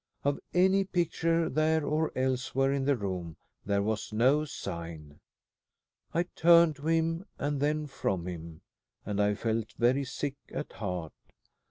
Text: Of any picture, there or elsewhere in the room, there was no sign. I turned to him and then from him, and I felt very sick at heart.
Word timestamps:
Of 0.23 0.39
any 0.51 0.83
picture, 0.83 1.47
there 1.47 1.85
or 1.85 2.11
elsewhere 2.15 2.73
in 2.73 2.85
the 2.85 2.97
room, 2.97 3.37
there 3.67 3.83
was 3.83 4.11
no 4.11 4.45
sign. 4.45 5.19
I 6.11 6.23
turned 6.23 6.77
to 6.77 6.87
him 6.87 7.25
and 7.37 7.59
then 7.59 7.85
from 7.85 8.25
him, 8.25 8.61
and 9.05 9.21
I 9.21 9.35
felt 9.35 9.73
very 9.73 10.05
sick 10.05 10.37
at 10.53 10.71
heart. 10.71 11.13